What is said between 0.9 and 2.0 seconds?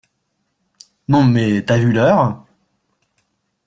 Non mais t'as vu